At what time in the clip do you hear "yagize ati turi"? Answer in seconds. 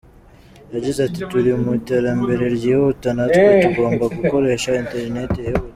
0.73-1.51